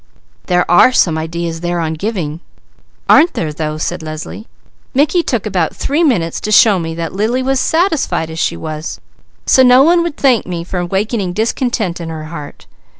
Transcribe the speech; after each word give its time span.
"There 0.47 0.65
are 0.83 0.91
some 0.91 1.15
ideas 1.15 1.59
there 1.61 1.79
on 1.79 1.93
giving!" 1.93 2.39
"Aren't 3.07 3.35
there 3.35 3.53
though!" 3.53 3.77
said 3.77 4.01
Leslie. 4.01 4.47
"Mickey 4.95 5.21
took 5.21 5.45
about 5.45 5.75
three 5.75 6.03
minutes 6.03 6.39
to 6.41 6.51
show 6.51 6.79
me 6.79 6.95
that 6.95 7.13
Lily 7.13 7.43
was 7.43 7.59
satisfied 7.59 8.31
as 8.31 8.39
she 8.39 8.57
was, 8.57 8.99
so 9.45 9.61
no 9.61 9.83
one 9.83 10.01
would 10.01 10.17
thank 10.17 10.47
me 10.47 10.63
for 10.63 10.79
awakening 10.79 11.33
discontent 11.33 12.01
in 12.01 12.09
her 12.09 12.23
heart. 12.23 12.65